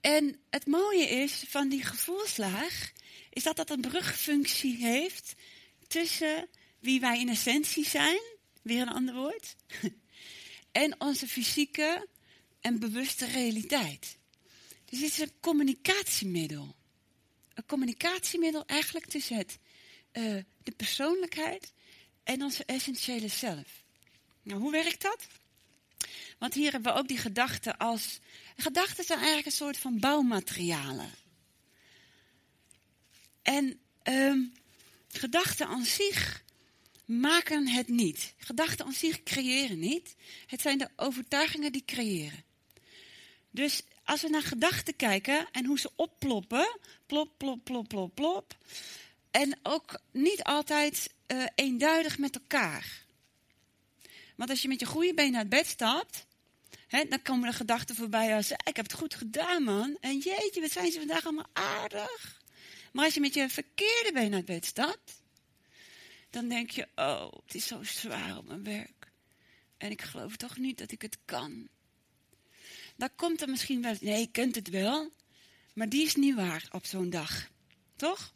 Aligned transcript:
En 0.00 0.40
het 0.50 0.66
mooie 0.66 1.08
is 1.08 1.44
van 1.48 1.68
die 1.68 1.84
gevoelslaag, 1.84 2.92
is 3.30 3.42
dat 3.42 3.56
dat 3.56 3.70
een 3.70 3.80
brugfunctie 3.80 4.76
heeft 4.76 5.34
tussen 5.86 6.48
wie 6.78 7.00
wij 7.00 7.20
in 7.20 7.28
essentie 7.28 7.86
zijn, 7.86 8.20
weer 8.62 8.80
een 8.80 8.92
ander 8.92 9.14
woord, 9.14 9.56
en 10.72 11.00
onze 11.00 11.28
fysieke 11.28 12.08
en 12.60 12.78
bewuste 12.78 13.26
realiteit. 13.26 14.18
Dus 14.84 15.00
het 15.00 15.10
is 15.10 15.18
een 15.18 15.32
communicatiemiddel. 15.40 16.76
Een 17.54 17.66
communicatiemiddel 17.66 18.66
eigenlijk 18.66 19.06
tussen 19.06 19.36
uh, 19.36 19.44
de 20.62 20.72
persoonlijkheid 20.76 21.72
en 22.24 22.42
onze 22.42 22.64
essentiële 22.64 23.28
zelf. 23.28 23.84
Nou, 24.42 24.60
hoe 24.60 24.70
werkt 24.70 25.02
dat? 25.02 25.26
Want 26.40 26.54
hier 26.54 26.72
hebben 26.72 26.92
we 26.92 26.98
ook 26.98 27.08
die 27.08 27.18
gedachten 27.18 27.76
als. 27.76 28.18
Gedachten 28.56 29.04
zijn 29.04 29.18
eigenlijk 29.18 29.46
een 29.46 29.52
soort 29.52 29.78
van 29.78 30.00
bouwmaterialen. 30.00 31.10
En 33.42 33.80
um, 34.02 34.52
gedachten 35.08 35.66
aan 35.66 35.84
zich 35.84 36.44
maken 37.04 37.68
het 37.68 37.88
niet. 37.88 38.34
Gedachten 38.38 38.86
aan 38.86 38.92
zich 38.92 39.22
creëren 39.22 39.78
niet. 39.78 40.16
Het 40.46 40.60
zijn 40.60 40.78
de 40.78 40.88
overtuigingen 40.96 41.72
die 41.72 41.84
creëren. 41.84 42.44
Dus 43.50 43.82
als 44.04 44.22
we 44.22 44.28
naar 44.28 44.42
gedachten 44.42 44.96
kijken 44.96 45.48
en 45.52 45.64
hoe 45.64 45.78
ze 45.78 45.90
opploppen, 45.96 46.78
plop, 47.06 47.38
plop, 47.38 47.64
plop, 47.64 47.88
plop, 47.88 48.14
plop. 48.14 48.56
En 49.30 49.58
ook 49.62 50.00
niet 50.12 50.42
altijd 50.42 51.14
uh, 51.26 51.44
eenduidig 51.54 52.18
met 52.18 52.34
elkaar. 52.34 53.04
Want 54.36 54.50
als 54.50 54.62
je 54.62 54.68
met 54.68 54.80
je 54.80 54.86
goede 54.86 55.14
been 55.14 55.30
naar 55.30 55.40
het 55.40 55.48
bed 55.48 55.66
stapt, 55.66 56.28
dan 57.08 57.22
komen 57.22 57.48
er 57.48 57.54
gedachten 57.54 57.94
voorbij 57.94 58.34
als: 58.34 58.50
Ik 58.50 58.76
heb 58.76 58.76
het 58.76 58.92
goed 58.92 59.14
gedaan, 59.14 59.62
man. 59.62 59.96
En 60.00 60.18
jeetje, 60.18 60.60
wat 60.60 60.70
zijn 60.70 60.92
ze 60.92 60.98
vandaag 60.98 61.24
allemaal 61.24 61.50
aardig. 61.52 62.40
Maar 62.92 63.04
als 63.04 63.14
je 63.14 63.20
met 63.20 63.34
je 63.34 63.48
verkeerde 63.48 64.10
been 64.12 64.32
het 64.32 64.44
bed 64.44 64.66
stapt, 64.66 65.22
dan 66.30 66.48
denk 66.48 66.70
je: 66.70 66.88
Oh, 66.94 67.32
het 67.44 67.54
is 67.54 67.66
zo 67.66 67.82
zwaar 67.82 68.36
op 68.36 68.46
mijn 68.46 68.64
werk. 68.64 69.12
En 69.76 69.90
ik 69.90 70.02
geloof 70.02 70.36
toch 70.36 70.56
niet 70.56 70.78
dat 70.78 70.92
ik 70.92 71.02
het 71.02 71.18
kan. 71.24 71.68
Dan 72.96 73.10
komt 73.16 73.40
er 73.40 73.48
misschien 73.48 73.82
wel: 73.82 73.94
Nee, 74.00 74.20
je 74.20 74.30
kunt 74.30 74.54
het 74.54 74.68
wel. 74.68 75.12
Maar 75.72 75.88
die 75.88 76.06
is 76.06 76.14
niet 76.14 76.34
waar 76.34 76.68
op 76.70 76.86
zo'n 76.86 77.10
dag. 77.10 77.48
Toch? 77.96 78.34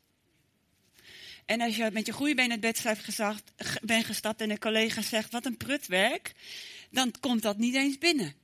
En 1.44 1.60
als 1.60 1.76
je 1.76 1.90
met 1.92 2.06
je 2.06 2.12
goede 2.12 2.34
been 2.34 2.50
het 2.50 2.60
bed 2.60 2.82
bent 3.82 4.04
gestapt 4.04 4.40
en 4.40 4.50
een 4.50 4.58
collega 4.58 5.02
zegt, 5.02 5.32
wat 5.32 5.46
een 5.46 5.56
prutwerk, 5.56 6.32
dan 6.94 7.14
komt 7.20 7.42
dat 7.42 7.58
niet 7.58 7.74
eens 7.74 7.98
binnen. 7.98 8.34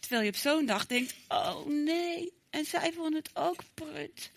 Terwijl 0.00 0.22
je 0.22 0.28
op 0.28 0.36
zo'n 0.36 0.66
dag 0.66 0.86
denkt, 0.86 1.14
oh 1.28 1.66
nee, 1.66 2.32
en 2.50 2.64
zij 2.64 2.92
vonden 2.92 3.14
het 3.14 3.30
ook 3.36 3.62
prut. 3.74 4.30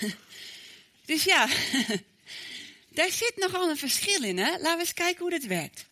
dus 1.10 1.24
ja, 1.24 1.48
daar 2.98 3.10
zit 3.10 3.32
nogal 3.36 3.70
een 3.70 3.76
verschil 3.76 4.22
in. 4.22 4.38
Hè? 4.38 4.50
Laten 4.50 4.72
we 4.72 4.78
eens 4.78 4.94
kijken 4.94 5.20
hoe 5.20 5.30
dat 5.30 5.44
werkt. 5.44 5.86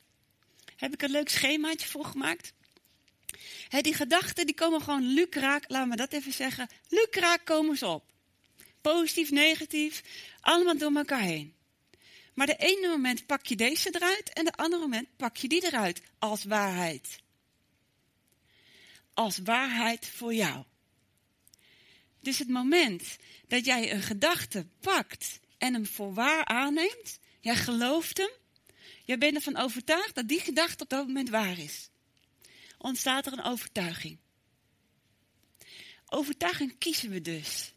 Heb 0.76 0.92
ik 0.92 1.02
een 1.02 1.10
leuk 1.10 1.28
schemaatje 1.28 1.88
voor 1.88 2.04
gemaakt. 2.04 2.52
die 3.80 3.94
gedachten 3.94 4.46
die 4.46 4.54
komen 4.54 4.82
gewoon 4.82 5.12
lukraak, 5.12 5.64
laten 5.68 5.90
we 5.90 5.96
dat 5.96 6.12
even 6.12 6.32
zeggen, 6.32 6.68
lukraak 6.88 7.44
komen 7.44 7.76
ze 7.76 7.86
op. 7.86 8.04
Positief, 8.80 9.30
negatief, 9.30 10.02
allemaal 10.40 10.78
door 10.78 10.94
elkaar 10.94 11.20
heen. 11.20 11.54
Maar 12.34 12.46
de 12.46 12.56
ene 12.56 12.88
moment 12.88 13.26
pak 13.26 13.46
je 13.46 13.56
deze 13.56 13.94
eruit 13.94 14.32
en 14.32 14.44
de 14.44 14.52
andere 14.52 14.82
moment 14.82 15.16
pak 15.16 15.36
je 15.36 15.48
die 15.48 15.64
eruit 15.64 16.02
als 16.18 16.44
waarheid. 16.44 17.18
Als 19.14 19.38
waarheid 19.38 20.06
voor 20.06 20.34
jou. 20.34 20.64
Dus 22.20 22.38
het 22.38 22.48
moment 22.48 23.16
dat 23.46 23.64
jij 23.64 23.92
een 23.92 24.02
gedachte 24.02 24.66
pakt 24.80 25.40
en 25.58 25.72
hem 25.72 25.86
voor 25.86 26.14
waar 26.14 26.44
aanneemt, 26.44 27.18
jij 27.40 27.56
gelooft 27.56 28.18
hem, 28.18 28.30
jij 29.04 29.18
bent 29.18 29.34
ervan 29.34 29.56
overtuigd 29.56 30.14
dat 30.14 30.28
die 30.28 30.40
gedachte 30.40 30.82
op 30.82 30.88
dat 30.88 31.06
moment 31.06 31.28
waar 31.28 31.58
is. 31.58 31.88
Ontstaat 32.78 33.26
er 33.26 33.32
een 33.32 33.42
overtuiging. 33.42 34.18
Overtuiging 36.06 36.78
kiezen 36.78 37.10
we 37.10 37.20
dus. 37.20 37.72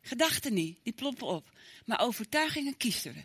Gedachten 0.00 0.54
niet, 0.54 0.78
die 0.82 0.92
ploppen 0.92 1.26
op. 1.26 1.50
Maar 1.84 2.00
overtuigingen 2.00 2.76
kiezen 2.76 3.12
we. 3.14 3.24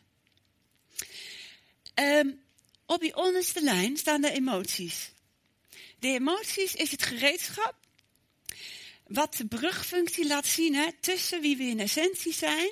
Um, 1.96 2.42
op 2.86 3.00
die 3.00 3.16
onderste 3.16 3.62
lijn 3.62 3.98
staan 3.98 4.22
de 4.22 4.32
emoties. 4.32 5.12
De 6.00 6.08
emoties 6.08 6.76
is 6.76 6.92
het 6.92 7.04
gereedschap 7.04 7.76
wat 9.08 9.36
de 9.36 9.46
brugfunctie 9.46 10.28
laat 10.28 10.46
zien 10.46 10.76
hè, 10.76 10.88
tussen 11.00 11.42
wie 11.42 11.58
we 11.58 11.64
in 11.64 11.80
essentie 11.80 12.34
zijn 12.34 12.72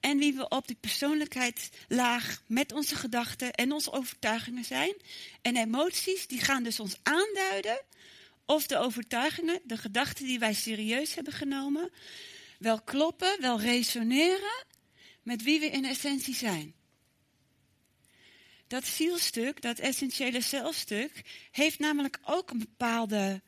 en 0.00 0.18
wie 0.18 0.34
we 0.34 0.48
op 0.48 0.66
die 0.66 0.76
persoonlijkheidslaag 0.80 2.42
met 2.46 2.72
onze 2.72 2.94
gedachten 2.94 3.52
en 3.52 3.72
onze 3.72 3.92
overtuigingen 3.92 4.64
zijn. 4.64 4.94
En 5.42 5.56
emoties 5.56 6.26
die 6.26 6.40
gaan 6.40 6.62
dus 6.62 6.80
ons 6.80 6.96
aanduiden 7.02 7.80
of 8.46 8.66
de 8.66 8.78
overtuigingen, 8.78 9.60
de 9.64 9.76
gedachten 9.76 10.24
die 10.24 10.38
wij 10.38 10.54
serieus 10.54 11.14
hebben 11.14 11.32
genomen, 11.32 11.90
wel 12.58 12.82
kloppen, 12.82 13.36
wel 13.40 13.60
resoneren 13.60 14.64
met 15.22 15.42
wie 15.42 15.60
we 15.60 15.66
in 15.66 15.84
essentie 15.84 16.34
zijn. 16.34 16.74
Dat 18.66 18.84
zielstuk, 18.84 19.62
dat 19.62 19.78
essentiële 19.78 20.40
zelfstuk, 20.40 21.22
heeft 21.50 21.78
namelijk 21.78 22.18
ook 22.24 22.50
een 22.50 22.58
bepaalde 22.58 23.42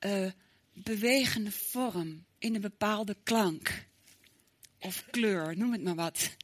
uh, 0.00 0.30
bewegende 0.72 1.52
vorm 1.52 2.24
in 2.38 2.54
een 2.54 2.60
bepaalde 2.60 3.16
klank 3.22 3.86
of 4.78 5.04
kleur, 5.10 5.56
noem 5.56 5.72
het 5.72 5.82
maar 5.82 5.94
wat. 5.94 6.36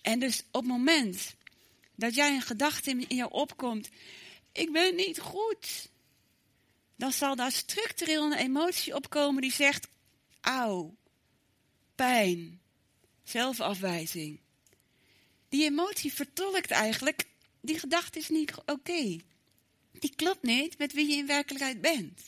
En 0.00 0.18
dus 0.18 0.44
op 0.50 0.62
het 0.62 0.70
moment 0.70 1.34
dat 1.94 2.14
jij 2.14 2.34
een 2.34 2.42
gedachte 2.42 2.90
in 2.90 3.16
je 3.16 3.30
opkomt, 3.30 3.88
ik 4.52 4.72
ben 4.72 4.94
niet 4.94 5.20
goed, 5.20 5.90
dan 6.96 7.12
zal 7.12 7.36
daar 7.36 7.52
structureel 7.52 8.24
een 8.24 8.38
emotie 8.38 8.94
opkomen 8.94 9.42
die 9.42 9.52
zegt, 9.52 9.88
auw, 10.40 10.96
pijn, 11.94 12.60
zelfafwijzing. 13.22 14.40
Die 15.52 15.64
emotie 15.64 16.12
vertolkt 16.12 16.70
eigenlijk, 16.70 17.24
die 17.60 17.78
gedachte 17.78 18.18
is 18.18 18.28
niet 18.28 18.52
oké. 18.66 19.18
Die 19.92 20.14
klopt 20.16 20.42
niet 20.42 20.78
met 20.78 20.92
wie 20.92 21.08
je 21.10 21.16
in 21.16 21.26
werkelijkheid 21.26 21.80
bent. 21.80 22.22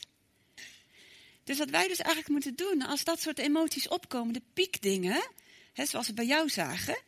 Dus 1.43 1.57
wat 1.57 1.69
wij 1.69 1.87
dus 1.87 1.97
eigenlijk 1.97 2.29
moeten 2.29 2.55
doen, 2.55 2.81
als 2.81 3.03
dat 3.03 3.21
soort 3.21 3.39
emoties 3.39 3.87
opkomen, 3.87 4.33
de 4.33 4.41
piekdingen, 4.53 5.29
hè, 5.73 5.85
zoals 5.85 6.07
we 6.07 6.13
bij 6.13 6.25
jou 6.25 6.49
zagen, 6.49 7.01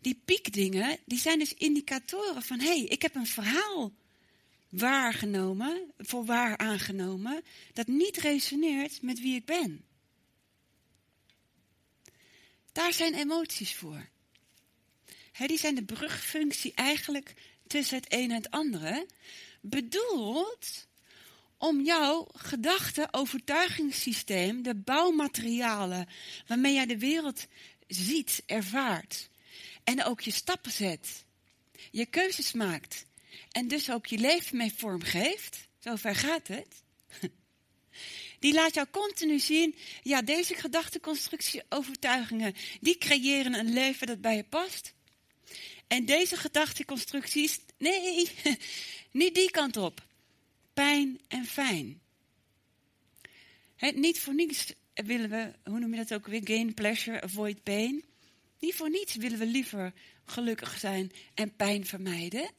die 0.00 0.22
piekdingen, 0.24 0.98
die 1.06 1.18
zijn 1.18 1.38
dus 1.38 1.54
indicatoren 1.54 2.42
van, 2.42 2.60
hé, 2.60 2.66
hey, 2.66 2.84
ik 2.84 3.02
heb 3.02 3.14
een 3.14 3.26
verhaal 3.26 3.92
waargenomen, 4.68 5.92
voor 5.98 6.24
waar 6.24 6.56
aangenomen, 6.56 7.42
dat 7.72 7.86
niet 7.86 8.16
resoneert 8.16 9.02
met 9.02 9.20
wie 9.20 9.34
ik 9.34 9.44
ben. 9.44 9.84
Daar 12.72 12.92
zijn 12.92 13.14
emoties 13.14 13.74
voor. 13.74 14.08
Die 15.46 15.58
zijn 15.58 15.74
de 15.74 15.84
brugfunctie 15.84 16.72
eigenlijk 16.74 17.34
tussen 17.66 17.96
het 17.96 18.12
een 18.12 18.30
en 18.30 18.36
het 18.36 18.50
andere. 18.50 19.06
Bedoeld 19.60 20.86
om 21.58 21.80
jouw 21.80 22.28
gedachte, 22.32 23.08
overtuigingssysteem, 23.10 24.62
de 24.62 24.74
bouwmaterialen 24.74 26.08
waarmee 26.46 26.74
jij 26.74 26.86
de 26.86 26.98
wereld 26.98 27.46
ziet, 27.86 28.42
ervaart. 28.46 29.28
En 29.84 30.04
ook 30.04 30.20
je 30.20 30.30
stappen 30.30 30.72
zet. 30.72 31.24
Je 31.90 32.06
keuzes 32.06 32.52
maakt. 32.52 33.06
En 33.50 33.68
dus 33.68 33.90
ook 33.90 34.06
je 34.06 34.18
leven 34.18 34.56
mee 34.56 34.72
vormgeeft. 34.76 35.68
Zover 35.78 36.14
gaat 36.14 36.48
het. 36.48 36.82
Die 38.38 38.54
laat 38.54 38.74
jou 38.74 38.86
continu 38.90 39.38
zien, 39.38 39.74
ja, 40.02 40.22
deze 40.22 40.54
gedachteconstructie, 40.54 41.62
overtuigingen, 41.68 42.54
die 42.80 42.98
creëren 42.98 43.54
een 43.54 43.72
leven 43.72 44.06
dat 44.06 44.20
bij 44.20 44.36
je 44.36 44.44
past. 44.44 44.94
En 45.88 46.04
deze 46.04 46.36
gedachteconstructies, 46.36 47.60
nee, 47.78 48.30
niet 49.10 49.34
die 49.34 49.50
kant 49.50 49.76
op. 49.76 50.06
Pijn 50.72 51.20
en 51.28 51.44
fijn. 51.44 52.00
niet 53.94 54.20
voor 54.20 54.34
niets 54.34 54.72
willen 54.94 55.30
we, 55.30 55.52
hoe 55.64 55.78
noem 55.78 55.90
je 55.90 56.04
dat 56.04 56.14
ook 56.14 56.26
weer, 56.26 56.40
gain 56.44 56.74
pleasure, 56.74 57.20
avoid 57.20 57.62
pain. 57.62 58.04
Niet 58.58 58.74
voor 58.74 58.90
niets 58.90 59.14
willen 59.14 59.38
we 59.38 59.46
liever 59.46 59.92
gelukkig 60.24 60.78
zijn 60.78 61.12
en 61.34 61.56
pijn 61.56 61.86
vermijden. 61.86 62.50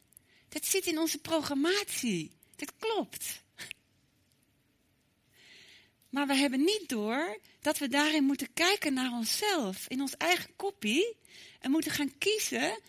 Dat 0.50 0.66
zit 0.66 0.86
in 0.86 0.98
onze 0.98 1.18
programmatie. 1.18 2.32
Dat 2.56 2.74
klopt. 2.80 3.42
Maar 6.10 6.28
we 6.28 6.36
hebben 6.36 6.60
niet 6.60 6.84
door 6.88 7.40
dat 7.62 7.78
we 7.78 7.88
daarin 7.88 8.24
moeten 8.24 8.54
kijken 8.54 8.94
naar 8.94 9.12
onszelf, 9.12 9.88
in 9.88 10.02
ons 10.02 10.18
eigen 10.18 10.56
kopie. 10.56 11.16
En 11.60 11.72
moeten 11.72 11.92
gaan 11.92 12.18
kiezen 12.18 12.80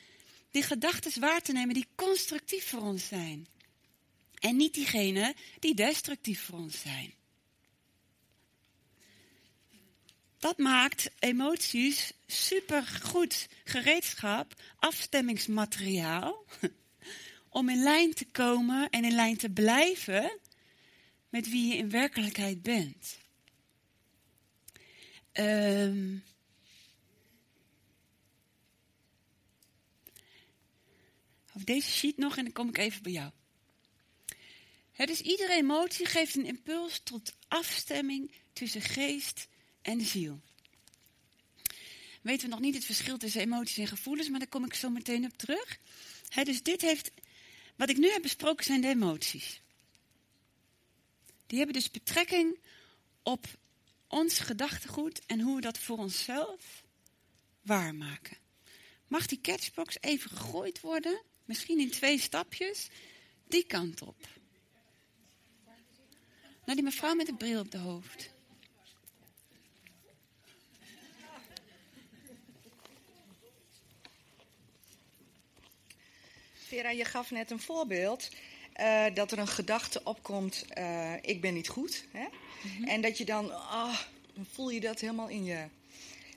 die 0.50 0.62
gedachten 0.62 1.20
waar 1.20 1.42
te 1.42 1.52
nemen 1.52 1.74
die 1.74 1.88
constructief 1.94 2.68
voor 2.68 2.80
ons 2.80 3.06
zijn. 3.06 3.46
En 4.34 4.56
niet 4.56 4.74
diegene 4.74 5.34
die 5.58 5.74
destructief 5.74 6.44
voor 6.44 6.58
ons 6.58 6.80
zijn. 6.80 7.14
Dat 10.38 10.58
maakt 10.58 11.10
emoties 11.18 12.12
supergoed 12.26 13.48
gereedschap, 13.64 14.54
afstemmingsmateriaal, 14.76 16.44
om 17.48 17.68
in 17.68 17.82
lijn 17.82 18.14
te 18.14 18.24
komen 18.24 18.90
en 18.90 19.04
in 19.04 19.14
lijn 19.14 19.36
te 19.36 19.50
blijven 19.50 20.38
met 21.28 21.50
wie 21.50 21.68
je 21.68 21.76
in 21.76 21.90
werkelijkheid 21.90 22.62
bent. 22.62 23.18
Um, 25.32 26.24
deze 31.64 31.90
sheet 31.90 32.16
nog 32.16 32.36
en 32.36 32.44
dan 32.44 32.52
kom 32.52 32.68
ik 32.68 32.78
even 32.78 33.02
bij 33.02 33.12
jou. 33.12 33.30
Het 34.92 35.08
dus 35.08 35.20
iedere 35.20 35.52
emotie 35.52 36.06
geeft 36.06 36.36
een 36.36 36.46
impuls 36.46 37.00
tot 37.04 37.34
afstemming 37.48 38.32
tussen 38.52 38.80
geest 38.80 39.48
en 39.82 40.00
ziel. 40.00 40.40
Weten 42.22 42.48
we 42.48 42.54
nog 42.54 42.60
niet 42.60 42.74
het 42.74 42.84
verschil 42.84 43.18
tussen 43.18 43.40
emoties 43.40 43.78
en 43.78 43.86
gevoelens, 43.86 44.28
maar 44.28 44.38
daar 44.38 44.48
kom 44.48 44.64
ik 44.64 44.74
zo 44.74 44.90
meteen 44.90 45.24
op 45.24 45.36
terug. 45.36 45.78
dus 46.44 46.62
dit 46.62 46.80
heeft, 46.80 47.10
wat 47.76 47.90
ik 47.90 47.96
nu 47.96 48.10
heb 48.10 48.22
besproken 48.22 48.64
zijn 48.64 48.80
de 48.80 48.88
emoties. 48.88 49.60
Die 51.46 51.58
hebben 51.58 51.76
dus 51.76 51.90
betrekking 51.90 52.58
op 53.22 53.46
ons 54.06 54.38
gedachtegoed 54.38 55.26
en 55.26 55.40
hoe 55.40 55.54
we 55.54 55.60
dat 55.60 55.78
voor 55.78 55.98
onszelf 55.98 56.84
waarmaken. 57.60 58.36
Mag 59.06 59.26
die 59.26 59.40
catchbox 59.40 59.96
even 60.00 60.30
gegooid 60.30 60.80
worden? 60.80 61.22
Misschien 61.50 61.80
in 61.80 61.90
twee 61.90 62.18
stapjes. 62.18 62.88
Die 63.48 63.64
kant 63.64 64.02
op. 64.02 64.16
Naar 66.64 66.74
die 66.74 66.84
mevrouw 66.84 67.14
met 67.14 67.28
een 67.28 67.36
bril 67.36 67.60
op 67.60 67.70
de 67.70 67.78
hoofd. 67.78 68.30
Vera, 76.52 76.90
je 76.90 77.04
gaf 77.04 77.30
net 77.30 77.50
een 77.50 77.60
voorbeeld 77.60 78.28
uh, 78.80 79.04
dat 79.14 79.32
er 79.32 79.38
een 79.38 79.48
gedachte 79.48 80.04
opkomt: 80.04 80.64
uh, 80.78 81.14
ik 81.20 81.40
ben 81.40 81.54
niet 81.54 81.68
goed. 81.68 82.04
Hè? 82.10 82.24
Mm 82.24 82.76
-hmm. 82.76 82.84
En 82.84 83.00
dat 83.00 83.18
je 83.18 83.24
dan, 83.24 83.50
oh, 83.50 84.00
dan 84.34 84.46
voel 84.52 84.70
je 84.70 84.80
dat 84.80 85.00
helemaal 85.00 85.28
in 85.28 85.44
je 85.44 85.68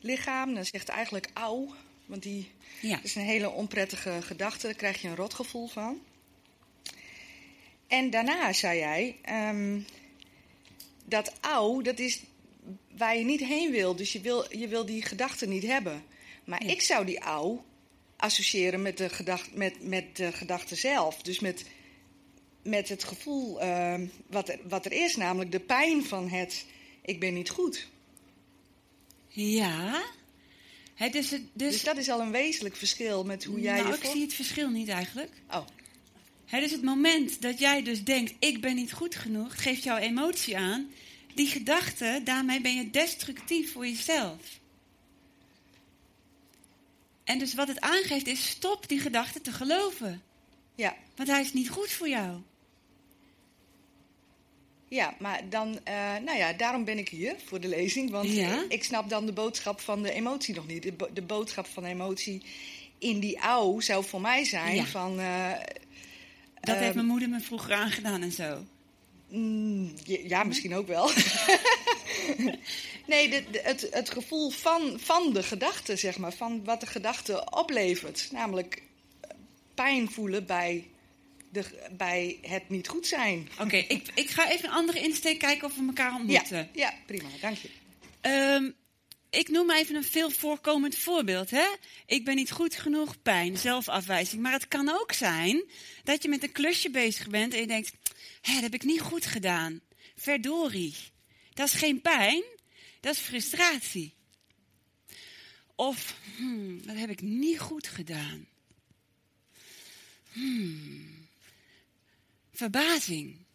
lichaam. 0.01 0.53
Dan 0.53 0.65
zegt 0.65 0.89
eigenlijk 0.89 1.29
auw, 1.33 1.75
want 2.13 2.25
die 2.25 2.51
ja. 2.81 2.99
is 3.03 3.15
een 3.15 3.21
hele 3.21 3.49
onprettige 3.49 4.21
gedachte. 4.21 4.67
Daar 4.67 4.75
krijg 4.75 5.01
je 5.01 5.07
een 5.07 5.15
rotgevoel 5.15 5.67
van. 5.67 6.01
En 7.87 8.09
daarna 8.09 8.53
zei 8.53 8.79
jij 8.79 9.15
um, 9.49 9.85
dat 11.05 11.33
auw, 11.41 11.81
dat 11.81 11.99
is 11.99 12.21
waar 12.97 13.17
je 13.17 13.23
niet 13.23 13.39
heen 13.39 13.71
wil. 13.71 13.95
Dus 13.95 14.11
je 14.11 14.21
wil, 14.21 14.57
je 14.57 14.67
wil 14.67 14.85
die 14.85 15.01
gedachte 15.01 15.47
niet 15.47 15.63
hebben. 15.63 16.03
Maar 16.43 16.65
ja. 16.65 16.71
ik 16.71 16.81
zou 16.81 17.05
die 17.05 17.19
auw 17.19 17.63
associëren 18.15 18.81
met 18.81 18.97
de, 18.97 19.09
gedachte, 19.09 19.49
met, 19.57 19.87
met 19.87 20.15
de 20.15 20.31
gedachte 20.31 20.75
zelf. 20.75 21.21
Dus 21.21 21.39
met, 21.39 21.65
met 22.63 22.89
het 22.89 23.03
gevoel 23.03 23.63
uh, 23.63 23.95
wat, 24.27 24.49
er, 24.49 24.59
wat 24.67 24.85
er 24.85 24.91
is, 24.91 25.15
namelijk 25.15 25.51
de 25.51 25.59
pijn 25.59 26.05
van 26.05 26.29
het 26.29 26.65
ik 27.01 27.19
ben 27.19 27.33
niet 27.33 27.49
goed. 27.49 27.87
Ja. 29.27 30.03
Het, 30.93 31.13
dus... 31.13 31.33
dus 31.53 31.83
dat 31.83 31.97
is 31.97 32.09
al 32.09 32.21
een 32.21 32.31
wezenlijk 32.31 32.75
verschil 32.75 33.23
met 33.23 33.43
hoe 33.43 33.59
jij 33.59 33.81
nou, 33.81 33.87
je 33.87 33.97
ik 33.97 34.09
zie 34.11 34.21
het 34.21 34.33
verschil 34.33 34.69
niet 34.69 34.89
eigenlijk. 34.89 35.31
Oh. 35.51 35.65
Het 36.45 36.63
is 36.63 36.71
het 36.71 36.83
moment 36.83 37.41
dat 37.41 37.59
jij 37.59 37.83
dus 37.83 38.03
denkt, 38.03 38.33
ik 38.39 38.61
ben 38.61 38.75
niet 38.75 38.93
goed 38.93 39.15
genoeg, 39.15 39.63
geeft 39.63 39.83
jouw 39.83 39.97
emotie 39.97 40.57
aan. 40.57 40.91
Die 41.35 41.47
gedachte, 41.47 42.21
daarmee 42.23 42.61
ben 42.61 42.75
je 42.75 42.89
destructief 42.89 43.71
voor 43.71 43.87
jezelf. 43.87 44.59
En 47.23 47.39
dus 47.39 47.53
wat 47.53 47.67
het 47.67 47.79
aangeeft 47.79 48.27
is, 48.27 48.49
stop 48.49 48.87
die 48.87 48.99
gedachte 48.99 49.41
te 49.41 49.51
geloven. 49.51 50.21
Ja. 50.75 50.95
Want 51.15 51.29
hij 51.29 51.41
is 51.41 51.53
niet 51.53 51.69
goed 51.69 51.89
voor 51.89 52.09
jou. 52.09 52.41
Ja, 54.93 55.13
maar 55.19 55.41
dan, 55.49 55.67
uh, 55.87 55.93
nou 56.25 56.37
ja, 56.37 56.53
daarom 56.53 56.83
ben 56.83 56.97
ik 56.97 57.09
hier 57.09 57.35
voor 57.45 57.59
de 57.59 57.67
lezing. 57.67 58.11
Want 58.11 58.29
ja? 58.29 58.65
ik 58.69 58.83
snap 58.83 59.09
dan 59.09 59.25
de 59.25 59.31
boodschap 59.31 59.79
van 59.81 60.01
de 60.01 60.11
emotie 60.11 60.55
nog 60.55 60.67
niet. 60.67 60.83
De, 60.83 60.91
bo 60.91 61.07
de 61.13 61.21
boodschap 61.21 61.65
van 61.65 61.83
de 61.83 61.89
emotie 61.89 62.41
in 62.97 63.19
die 63.19 63.41
ouw 63.41 63.79
zou 63.79 64.05
voor 64.05 64.21
mij 64.21 64.43
zijn 64.43 64.75
ja. 64.75 64.85
van... 64.85 65.19
Uh, 65.19 65.51
dat 66.59 66.75
uh, 66.75 66.81
heeft 66.81 66.95
mijn 66.95 67.07
moeder 67.07 67.29
me 67.29 67.39
vroeger 67.39 67.73
aangedaan 67.73 68.21
en 68.21 68.31
zo. 68.31 68.65
Mm, 69.29 69.93
ja, 70.03 70.43
misschien 70.43 70.75
ook 70.75 70.87
wel. 70.87 71.09
nee, 73.07 73.29
de, 73.29 73.43
de, 73.51 73.61
het, 73.63 73.87
het 73.91 74.09
gevoel 74.09 74.49
van, 74.49 74.99
van 74.99 75.33
de 75.33 75.43
gedachte, 75.43 75.95
zeg 75.95 76.17
maar. 76.17 76.33
Van 76.33 76.63
wat 76.63 76.79
de 76.79 76.87
gedachte 76.87 77.49
oplevert. 77.49 78.29
Namelijk 78.31 78.81
pijn 79.73 80.11
voelen 80.11 80.45
bij 80.45 80.87
de, 81.53 81.89
bij 81.91 82.39
het 82.41 82.69
niet 82.69 82.87
goed 82.87 83.07
zijn. 83.07 83.49
Oké, 83.53 83.63
okay, 83.63 83.85
ik, 83.87 84.07
ik 84.13 84.29
ga 84.29 84.49
even 84.49 84.65
een 84.65 84.75
andere 84.75 84.99
insteek 84.99 85.39
kijken 85.39 85.67
of 85.67 85.75
we 85.75 85.85
elkaar 85.87 86.15
ontmoeten. 86.15 86.57
Ja, 86.57 86.69
ja 86.73 86.93
prima, 87.05 87.29
dank 87.41 87.57
je. 87.57 87.69
Um, 88.21 88.75
ik 89.29 89.49
noem 89.49 89.71
even 89.71 89.95
een 89.95 90.03
veel 90.03 90.29
voorkomend 90.29 90.95
voorbeeld. 90.97 91.49
Hè? 91.49 91.65
Ik 92.05 92.25
ben 92.25 92.35
niet 92.35 92.51
goed 92.51 92.75
genoeg, 92.75 93.21
pijn, 93.21 93.57
zelfafwijzing. 93.57 94.41
Maar 94.41 94.51
het 94.51 94.67
kan 94.67 94.89
ook 94.89 95.11
zijn 95.11 95.63
dat 96.03 96.23
je 96.23 96.29
met 96.29 96.43
een 96.43 96.51
klusje 96.51 96.89
bezig 96.89 97.29
bent 97.29 97.53
en 97.53 97.59
je 97.59 97.67
denkt... 97.67 97.91
Hé, 98.41 98.53
dat 98.53 98.61
heb 98.61 98.73
ik 98.73 98.83
niet 98.83 99.01
goed 99.01 99.25
gedaan. 99.25 99.81
Verdorie. 100.15 100.95
Dat 101.53 101.67
is 101.67 101.73
geen 101.73 102.01
pijn, 102.01 102.43
dat 102.99 103.13
is 103.13 103.19
frustratie. 103.19 104.13
Of, 105.75 106.15
hmm, 106.37 106.85
dat 106.85 106.95
heb 106.95 107.09
ik 107.09 107.21
niet 107.21 107.59
goed 107.59 107.87
gedaan. 107.87 108.47
Hmm, 110.31 111.22
verbazing. 112.53 113.45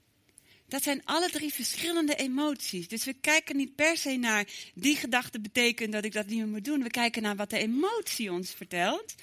Dat 0.69 0.83
zijn 0.83 1.05
alle 1.05 1.31
drie 1.31 1.53
verschillende 1.53 2.15
emoties. 2.15 2.89
Dus 2.89 3.05
we 3.05 3.12
kijken 3.12 3.56
niet 3.56 3.75
per 3.75 3.97
se 3.97 4.17
naar 4.17 4.49
die 4.75 4.97
gedachte 4.97 5.41
betekent 5.41 5.93
dat 5.93 6.05
ik 6.05 6.12
dat 6.12 6.27
niet 6.27 6.39
meer 6.39 6.49
moet 6.49 6.65
doen. 6.65 6.83
We 6.83 6.91
kijken 6.91 7.23
naar 7.23 7.37
wat 7.37 7.50
de 7.50 7.59
emotie 7.59 8.33
ons 8.33 8.50
vertelt. 8.50 9.15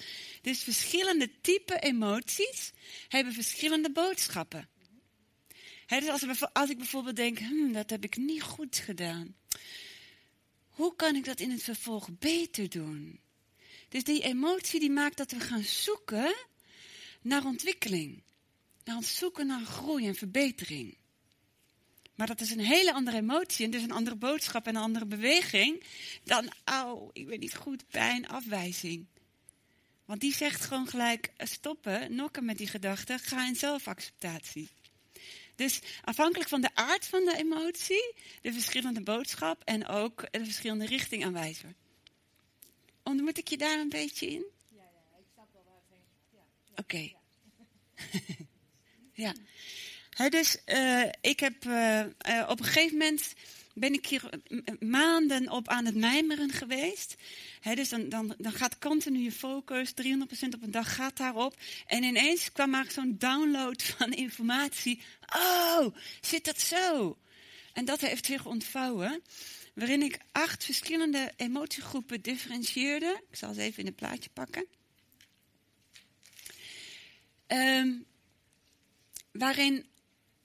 Dus 0.41 0.63
verschillende 0.63 1.29
type 1.41 1.79
emoties 1.79 2.71
hebben 3.07 3.33
verschillende 3.33 3.91
boodschappen. 3.91 4.69
Dus 5.87 6.07
als, 6.07 6.53
als, 6.53 6.69
ik 6.69 6.77
bijvoorbeeld 6.77 7.15
denk, 7.15 7.39
hm, 7.39 7.71
dat 7.71 7.89
heb 7.89 8.03
ik 8.03 8.17
niet 8.17 8.41
goed 8.41 8.77
gedaan. 8.77 9.35
Hoe 10.69 10.95
kan 10.95 11.15
ik 11.15 11.25
dat 11.25 11.39
in 11.39 11.51
het 11.51 11.63
vervolg 11.63 12.09
beter 12.19 12.69
doen? 12.69 13.19
Dus 13.89 14.03
die 14.03 14.21
emotie 14.21 14.79
die 14.79 14.91
maakt 14.91 15.17
dat 15.17 15.31
we 15.31 15.39
gaan 15.39 15.63
zoeken 15.63 16.35
naar 17.21 17.45
ontwikkeling. 17.45 18.23
Naar 18.85 18.95
het 18.95 19.05
zoeken 19.05 19.47
naar 19.47 19.65
groei 19.65 20.07
en 20.07 20.15
verbetering. 20.15 20.97
Maar 22.15 22.27
dat 22.27 22.41
is 22.41 22.51
een 22.51 22.59
hele 22.59 22.93
andere 22.93 23.17
emotie 23.17 23.65
en 23.65 23.71
dus 23.71 23.81
een 23.81 23.91
andere 23.91 24.15
boodschap 24.15 24.67
en 24.67 24.75
een 24.75 24.81
andere 24.81 25.05
beweging 25.05 25.83
dan, 26.23 26.51
auw, 26.63 27.09
ik 27.13 27.27
ben 27.27 27.39
niet 27.39 27.55
goed, 27.55 27.87
pijn, 27.87 28.27
afwijzing. 28.27 29.05
Want 30.05 30.19
die 30.19 30.33
zegt 30.33 30.61
gewoon 30.61 30.87
gelijk 30.87 31.31
stoppen, 31.37 32.15
nokken 32.15 32.45
met 32.45 32.57
die 32.57 32.67
gedachte, 32.67 33.17
ga 33.17 33.47
in 33.47 33.55
zelfacceptatie. 33.55 34.69
Dus 35.55 35.81
afhankelijk 36.03 36.49
van 36.49 36.61
de 36.61 36.75
aard 36.75 37.05
van 37.05 37.25
de 37.25 37.37
emotie, 37.37 38.13
de 38.41 38.53
verschillende 38.53 39.01
boodschap 39.01 39.63
en 39.63 39.87
ook 39.87 40.31
de 40.31 40.43
verschillende 40.45 40.85
richting 40.85 41.25
aanwijzen. 41.25 41.75
Ontmoet 43.03 43.37
ik 43.37 43.47
je 43.47 43.57
daar 43.57 43.79
een 43.79 43.89
beetje 43.89 44.27
in? 44.27 44.45
Ja, 44.69 44.77
ja 44.77 45.17
ik 45.17 45.25
snap 45.33 45.47
wel 45.53 45.63
waar 45.65 45.75
het 45.75 45.89
heen 45.89 46.05
gaat. 46.31 46.31
Ja. 46.31 46.71
Oké. 46.71 46.81
Okay. 46.81 47.15
Ja. 48.37 48.44
He, 49.15 50.29
dus 50.29 50.57
uh, 50.65 51.09
ik 51.21 51.39
heb 51.39 51.65
uh, 51.65 51.99
uh, 51.99 52.05
op 52.49 52.59
een 52.59 52.65
gegeven 52.65 52.97
moment 52.97 53.33
ben 53.73 53.93
ik 53.93 54.05
hier 54.05 54.29
maanden 54.79 55.49
op 55.49 55.67
aan 55.67 55.85
het 55.85 55.95
mijmeren 55.95 56.49
geweest. 56.51 57.15
Dus 57.73 57.89
dan, 57.89 58.09
dan, 58.09 58.35
dan 58.37 58.51
gaat 58.51 58.79
continu 58.79 59.19
je 59.19 59.31
focus, 59.31 59.91
300% 59.91 59.93
op 60.55 60.63
een 60.63 60.71
dag 60.71 60.95
gaat 60.95 61.17
daarop. 61.17 61.55
En 61.87 62.03
ineens 62.03 62.51
kwam 62.51 62.69
maar 62.69 62.91
zo'n 62.91 63.15
download 63.17 63.83
van 63.97 64.13
informatie. 64.13 65.01
Oh, 65.35 65.95
zit 66.21 66.45
dat 66.45 66.61
zo? 66.61 67.17
En 67.73 67.85
dat 67.85 68.01
heeft 68.01 68.25
zich 68.25 68.45
ontvouwen. 68.45 69.21
Waarin 69.73 70.01
ik 70.01 70.19
acht 70.31 70.63
verschillende 70.63 71.31
emotiegroepen 71.35 72.21
differentieerde. 72.21 73.21
Ik 73.29 73.35
zal 73.37 73.53
ze 73.53 73.61
even 73.61 73.79
in 73.79 73.87
een 73.87 73.95
plaatje 73.95 74.29
pakken. 74.33 74.65
Um, 77.47 78.05
waarin 79.37 79.85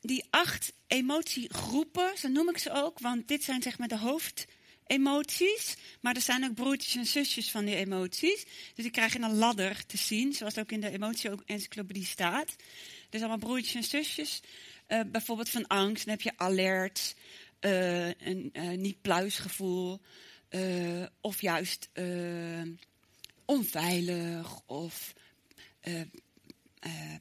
die 0.01 0.25
acht 0.31 0.73
emotiegroepen, 0.87 2.19
zo 2.19 2.29
noem 2.29 2.49
ik 2.49 2.59
ze 2.59 2.73
ook, 2.73 2.99
want 2.99 3.29
dit 3.29 3.45
zijn 3.45 3.63
zeg 3.63 3.79
maar 3.79 3.89
de 3.89 3.99
hoofdemoties, 3.99 5.77
maar 6.01 6.15
er 6.15 6.21
zijn 6.21 6.45
ook 6.45 6.55
broertjes 6.55 6.95
en 6.95 7.07
zusjes 7.07 7.51
van 7.51 7.65
die 7.65 7.77
emoties. 7.77 8.45
Dus 8.75 8.85
die 8.85 8.91
krijgen 8.91 9.23
een 9.23 9.35
ladder 9.35 9.87
te 9.87 9.97
zien, 9.97 10.33
zoals 10.33 10.59
ook 10.59 10.73
in 10.73 10.81
de 10.81 10.91
emotie-encyclopedie 10.91 12.05
staat. 12.05 12.57
Dus 13.09 13.21
allemaal 13.21 13.39
broertjes 13.39 13.75
en 13.75 13.85
zusjes. 13.85 14.41
Uh, 14.89 15.01
bijvoorbeeld 15.07 15.49
van 15.51 15.67
angst, 15.67 16.05
dan 16.05 16.15
heb 16.15 16.23
je 16.23 16.33
alert, 16.37 17.15
uh, 17.61 18.07
een 18.07 18.51
uh, 18.53 18.71
niet 18.71 19.01
pluisgevoel, 19.01 20.01
of 21.21 21.41
juist 21.41 21.89
onveilig 23.45 24.61
of 24.67 25.13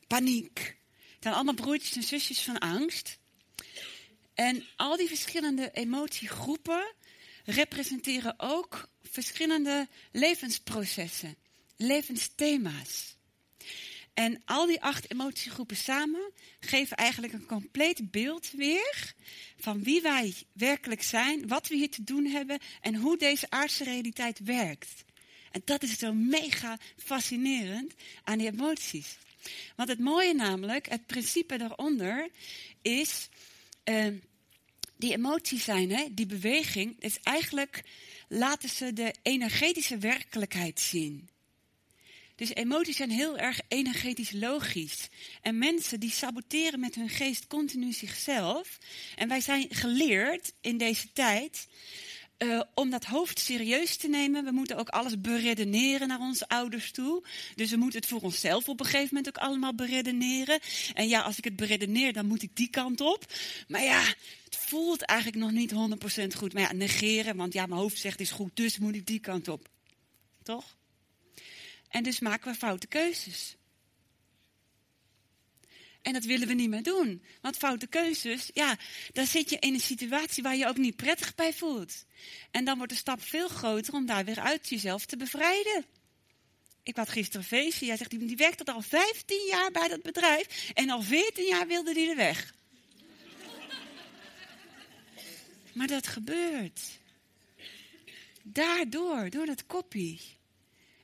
paniek. 0.07 0.78
Zijn 1.19 1.33
allemaal 1.33 1.53
broertjes 1.53 1.95
en 1.95 2.03
zusjes 2.03 2.41
van 2.41 2.57
angst. 2.57 3.17
En 4.33 4.65
al 4.75 4.97
die 4.97 5.07
verschillende 5.07 5.71
emotiegroepen 5.71 6.93
representeren 7.45 8.33
ook 8.37 8.89
verschillende 9.03 9.87
levensprocessen, 10.11 11.35
levensthema's. 11.77 13.17
En 14.13 14.41
al 14.45 14.65
die 14.65 14.81
acht 14.81 15.11
emotiegroepen 15.11 15.77
samen 15.77 16.31
geven 16.59 16.97
eigenlijk 16.97 17.33
een 17.33 17.45
compleet 17.45 18.11
beeld 18.11 18.51
weer 18.51 19.13
van 19.57 19.83
wie 19.83 20.01
wij 20.01 20.33
werkelijk 20.53 21.03
zijn, 21.03 21.47
wat 21.47 21.67
we 21.67 21.75
hier 21.75 21.89
te 21.89 22.03
doen 22.03 22.25
hebben 22.25 22.59
en 22.81 22.95
hoe 22.95 23.17
deze 23.17 23.49
aardse 23.49 23.83
realiteit 23.83 24.39
werkt. 24.39 25.03
En 25.51 25.61
dat 25.65 25.83
is 25.83 25.97
zo 25.97 26.13
mega 26.13 26.77
fascinerend 26.97 27.93
aan 28.23 28.37
die 28.37 28.51
emoties. 28.51 29.17
Want 29.75 29.89
het 29.89 29.99
mooie 29.99 30.33
namelijk, 30.33 30.89
het 30.89 31.05
principe 31.05 31.57
daaronder, 31.57 32.29
is 32.81 33.29
uh, 33.85 34.07
die 34.97 35.13
emoties 35.13 35.63
zijn, 35.63 35.91
hè, 35.91 36.05
die 36.11 36.25
beweging, 36.25 36.95
is 36.99 37.19
eigenlijk 37.23 37.83
laten 38.27 38.69
ze 38.69 38.93
de 38.93 39.13
energetische 39.21 39.97
werkelijkheid 39.97 40.79
zien. 40.79 41.29
Dus 42.35 42.53
emoties 42.53 42.95
zijn 42.95 43.09
heel 43.09 43.37
erg 43.37 43.59
energetisch 43.67 44.31
logisch. 44.31 45.07
En 45.41 45.57
mensen 45.57 45.99
die 45.99 46.11
saboteren 46.11 46.79
met 46.79 46.95
hun 46.95 47.09
geest 47.09 47.47
continu 47.47 47.91
zichzelf. 47.91 48.77
En 49.15 49.27
wij 49.27 49.41
zijn 49.41 49.67
geleerd 49.69 50.53
in 50.61 50.77
deze 50.77 51.11
tijd 51.13 51.67
uh, 52.43 52.61
om 52.73 52.89
dat 52.89 53.05
hoofd 53.05 53.39
serieus 53.39 53.97
te 53.97 54.07
nemen. 54.07 54.43
We 54.43 54.51
moeten 54.51 54.77
ook 54.77 54.89
alles 54.89 55.21
beredeneren 55.21 56.07
naar 56.07 56.19
onze 56.19 56.47
ouders 56.47 56.91
toe. 56.91 57.23
Dus 57.55 57.69
we 57.69 57.77
moeten 57.77 57.99
het 57.99 58.09
voor 58.09 58.21
onszelf 58.21 58.69
op 58.69 58.79
een 58.79 58.85
gegeven 58.85 59.15
moment 59.15 59.27
ook 59.27 59.43
allemaal 59.43 59.75
beredeneren. 59.75 60.59
En 60.93 61.07
ja, 61.07 61.21
als 61.21 61.37
ik 61.37 61.43
het 61.43 61.55
beredeneer, 61.55 62.13
dan 62.13 62.25
moet 62.25 62.41
ik 62.41 62.55
die 62.55 62.69
kant 62.69 63.01
op. 63.01 63.25
Maar 63.67 63.83
ja, 63.83 64.03
het 64.43 64.57
voelt 64.57 65.01
eigenlijk 65.01 65.39
nog 65.39 65.51
niet 65.51 65.73
100% 66.33 66.37
goed. 66.37 66.53
Maar 66.53 66.63
ja, 66.63 66.73
negeren, 66.73 67.35
want 67.35 67.53
ja, 67.53 67.65
mijn 67.65 67.81
hoofd 67.81 67.97
zegt 67.97 68.19
is 68.19 68.31
goed, 68.31 68.55
dus 68.55 68.77
moet 68.77 68.95
ik 68.95 69.05
die 69.05 69.19
kant 69.19 69.47
op. 69.47 69.69
Toch? 70.43 70.77
En 71.89 72.03
dus 72.03 72.19
maken 72.19 72.51
we 72.51 72.57
foute 72.57 72.87
keuzes. 72.87 73.55
En 76.01 76.13
dat 76.13 76.23
willen 76.23 76.47
we 76.47 76.53
niet 76.53 76.69
meer 76.69 76.83
doen. 76.83 77.23
Want 77.41 77.57
foute 77.57 77.87
keuzes, 77.87 78.49
ja, 78.53 78.77
dan 79.13 79.25
zit 79.25 79.49
je 79.49 79.57
in 79.59 79.73
een 79.73 79.79
situatie 79.79 80.43
waar 80.43 80.55
je 80.55 80.67
ook 80.67 80.77
niet 80.77 80.95
prettig 80.95 81.35
bij 81.35 81.53
voelt. 81.53 82.05
En 82.51 82.65
dan 82.65 82.77
wordt 82.77 82.91
de 82.91 82.97
stap 82.97 83.21
veel 83.21 83.47
groter 83.47 83.93
om 83.93 84.05
daar 84.05 84.25
weer 84.25 84.39
uit 84.39 84.69
jezelf 84.69 85.05
te 85.05 85.17
bevrijden. 85.17 85.85
Ik 86.83 86.95
had 86.95 87.09
gisteren 87.09 87.41
een 87.41 87.47
feestje. 87.47 87.85
Jij 87.85 87.97
zegt, 87.97 88.09
die 88.09 88.35
werkt 88.35 88.69
al 88.69 88.81
15 88.81 89.45
jaar 89.47 89.71
bij 89.71 89.87
dat 89.87 90.01
bedrijf. 90.01 90.71
En 90.73 90.89
al 90.89 91.01
14 91.01 91.45
jaar 91.45 91.67
wilde 91.67 91.93
die 91.93 92.09
er 92.09 92.15
weg. 92.15 92.53
maar 95.73 95.87
dat 95.87 96.07
gebeurt. 96.07 96.99
Daardoor, 98.43 99.29
door 99.29 99.45
dat 99.45 99.65
koppie. 99.65 100.38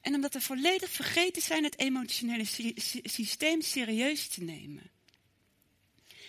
En 0.05 0.13
omdat 0.13 0.33
we 0.33 0.41
volledig 0.41 0.89
vergeten 0.89 1.41
zijn 1.41 1.63
het 1.63 1.79
emotionele 1.79 2.45
systeem 3.03 3.61
serieus 3.61 4.27
te 4.27 4.43
nemen. 4.43 4.91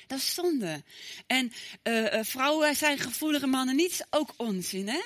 Dat 0.07 0.19
is 0.19 0.35
zonde. 0.35 0.85
En 1.27 1.53
uh, 1.83 2.03
uh, 2.03 2.21
vrouwen 2.23 2.77
zijn 2.77 2.99
gevoelige 2.99 3.47
mannen 3.47 3.77
niet, 3.77 4.07
ook 4.11 4.35
onzin, 4.37 4.89
hè? 4.89 5.01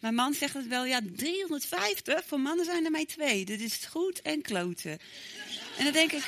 Mijn 0.00 0.14
man 0.14 0.34
zegt 0.34 0.54
het 0.54 0.66
wel, 0.66 0.84
ja, 0.84 1.00
350, 1.16 2.24
voor 2.26 2.40
mannen 2.40 2.64
zijn 2.64 2.84
er 2.84 2.90
maar 2.90 3.04
twee. 3.04 3.44
Dit 3.44 3.60
is 3.60 3.84
goed 3.90 4.22
en 4.22 4.42
kloten. 4.42 4.98
En 5.78 5.84
dan 5.84 5.92
denk 5.92 6.12
ik, 6.12 6.24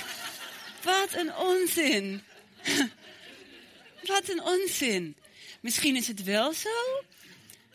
wat 0.82 1.14
een 1.14 1.36
onzin. 1.36 2.22
wat 4.12 4.28
een 4.28 4.42
onzin. 4.42 5.16
Misschien 5.60 5.96
is 5.96 6.08
het 6.08 6.24
wel 6.24 6.52
zo 6.52 7.04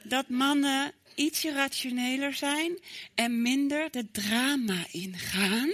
dat 0.03 0.29
mannen 0.29 0.93
ietsje 1.15 1.53
rationeler 1.53 2.33
zijn 2.33 2.79
en 3.15 3.41
minder 3.41 3.91
de 3.91 4.11
drama 4.11 4.85
ingaan. 4.91 5.71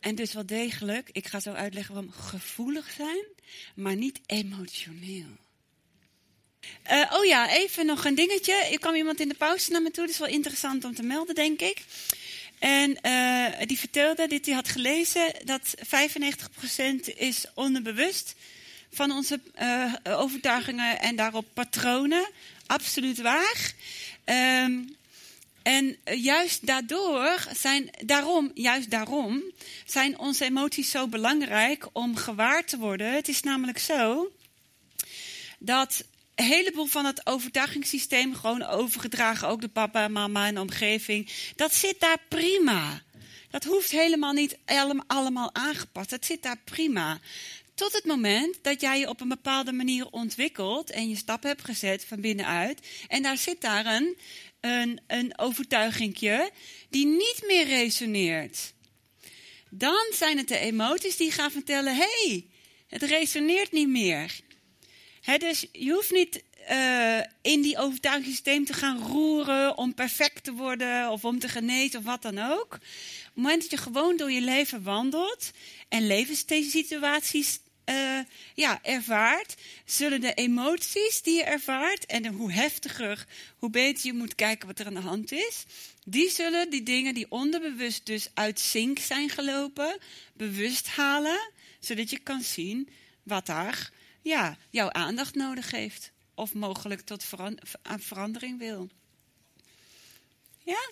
En 0.00 0.14
dus 0.14 0.32
wel 0.32 0.46
degelijk, 0.46 1.08
ik 1.12 1.26
ga 1.26 1.40
zo 1.40 1.52
uitleggen 1.52 1.94
waarom, 1.94 2.12
gevoelig 2.12 2.90
zijn, 2.96 3.24
maar 3.74 3.96
niet 3.96 4.20
emotioneel. 4.26 5.36
Uh, 6.90 7.12
oh 7.12 7.24
ja, 7.24 7.50
even 7.50 7.86
nog 7.86 8.04
een 8.04 8.14
dingetje. 8.14 8.52
Er 8.52 8.78
kwam 8.78 8.94
iemand 8.94 9.20
in 9.20 9.28
de 9.28 9.34
pauze 9.34 9.70
naar 9.70 9.82
me 9.82 9.90
toe, 9.90 10.04
dat 10.04 10.12
is 10.12 10.18
wel 10.20 10.28
interessant 10.28 10.84
om 10.84 10.94
te 10.94 11.02
melden, 11.02 11.34
denk 11.34 11.60
ik. 11.60 11.84
En 12.58 12.98
uh, 13.02 13.66
die 13.66 13.78
vertelde 13.78 14.26
dat 14.26 14.46
hij 14.46 14.54
had 14.54 14.68
gelezen 14.68 15.34
dat 15.44 15.74
95% 15.76 17.14
is 17.16 17.46
onderbewust 17.54 18.34
van 18.92 19.10
onze 19.10 19.40
uh, 19.60 19.94
overtuigingen 20.02 21.00
en 21.00 21.16
daarop 21.16 21.46
patronen 21.54 22.28
absoluut 22.68 23.20
waar. 23.20 23.72
Um, 24.24 24.96
en 25.62 25.96
juist 26.04 26.66
daardoor 26.66 27.46
zijn, 27.52 27.90
daarom, 28.04 28.50
juist 28.54 28.90
daarom 28.90 29.42
zijn 29.86 30.18
onze 30.18 30.44
emoties 30.44 30.90
zo 30.90 31.06
belangrijk 31.06 31.88
om 31.92 32.16
gewaar 32.16 32.64
te 32.64 32.78
worden. 32.78 33.12
Het 33.12 33.28
is 33.28 33.42
namelijk 33.42 33.78
zo 33.78 34.32
dat 35.58 36.04
een 36.34 36.44
heleboel 36.44 36.86
van 36.86 37.04
het 37.04 37.26
overtuigingssysteem 37.26 38.34
gewoon 38.34 38.62
overgedragen, 38.62 39.48
ook 39.48 39.60
de 39.60 39.68
papa 39.68 40.08
mama 40.08 40.46
en 40.46 40.54
de 40.54 40.60
omgeving, 40.60 41.30
dat 41.56 41.74
zit 41.74 42.00
daar 42.00 42.18
prima. 42.28 43.02
Dat 43.50 43.64
hoeft 43.64 43.90
helemaal 43.90 44.32
niet 44.32 44.58
allemaal 45.06 45.54
aangepast. 45.54 46.10
Dat 46.10 46.24
zit 46.24 46.42
daar 46.42 46.58
prima. 46.64 47.18
Tot 47.78 47.92
het 47.92 48.04
moment 48.04 48.58
dat 48.62 48.80
jij 48.80 48.98
je 48.98 49.08
op 49.08 49.20
een 49.20 49.28
bepaalde 49.28 49.72
manier 49.72 50.10
ontwikkelt 50.10 50.90
en 50.90 51.08
je 51.08 51.16
stap 51.16 51.42
hebt 51.42 51.64
gezet 51.64 52.04
van 52.04 52.20
binnenuit. 52.20 52.80
En 53.08 53.22
daar 53.22 53.36
zit 53.36 53.60
daar 53.60 53.86
een, 53.86 55.00
een, 55.06 55.38
overtuigingje 55.38 56.50
die 56.90 57.06
niet 57.06 57.42
meer 57.46 57.66
resoneert. 57.66 58.72
Dan 59.70 60.12
zijn 60.14 60.36
het 60.38 60.48
de 60.48 60.58
emoties 60.58 61.16
die 61.16 61.30
gaan 61.30 61.50
vertellen: 61.50 61.96
hé, 61.96 62.26
hey, 62.26 62.46
het 62.88 63.02
resoneert 63.02 63.72
niet 63.72 63.88
meer. 63.88 64.40
dus 65.38 65.66
je 65.72 65.92
hoeft 65.92 66.12
niet 66.12 66.42
uh, 66.70 67.18
in 67.42 67.62
die 67.62 67.78
overtuigingssysteem 67.78 68.64
te 68.64 68.72
gaan 68.72 69.02
roeren 69.02 69.76
om 69.76 69.94
perfect 69.94 70.44
te 70.44 70.52
worden 70.52 71.10
of 71.10 71.24
om 71.24 71.38
te 71.38 71.48
genezen 71.48 71.98
of 71.98 72.04
wat 72.04 72.22
dan 72.22 72.38
ook. 72.38 72.74
Op 72.74 72.80
het 72.80 73.34
moment 73.34 73.60
dat 73.62 73.70
je 73.70 73.76
gewoon 73.76 74.16
door 74.16 74.30
je 74.30 74.40
leven 74.40 74.82
wandelt 74.82 75.50
en 75.88 76.06
levenssituaties 76.06 77.60
uh, 77.88 78.18
ja, 78.54 78.82
ervaart, 78.82 79.54
zullen 79.84 80.20
de 80.20 80.34
emoties 80.34 81.22
die 81.22 81.34
je 81.34 81.44
ervaart, 81.44 82.06
en 82.06 82.26
hoe 82.26 82.52
heftiger, 82.52 83.26
hoe 83.58 83.70
beter 83.70 84.06
je 84.06 84.12
moet 84.12 84.34
kijken 84.34 84.66
wat 84.66 84.78
er 84.78 84.86
aan 84.86 84.94
de 84.94 85.00
hand 85.00 85.32
is, 85.32 85.64
die 86.04 86.30
zullen 86.30 86.70
die 86.70 86.82
dingen 86.82 87.14
die 87.14 87.30
onderbewust 87.30 88.06
dus 88.06 88.30
uit 88.34 88.60
zink 88.60 88.98
zijn 88.98 89.30
gelopen, 89.30 89.98
bewust 90.32 90.88
halen, 90.88 91.50
zodat 91.80 92.10
je 92.10 92.18
kan 92.18 92.42
zien 92.42 92.88
wat 93.22 93.46
daar 93.46 93.90
ja, 94.22 94.56
jouw 94.70 94.90
aandacht 94.90 95.34
nodig 95.34 95.70
heeft. 95.70 96.12
Of 96.34 96.54
mogelijk 96.54 97.00
tot 97.00 97.24
aan 97.82 98.00
verandering 98.00 98.58
wil. 98.58 98.88
Ja? 100.64 100.90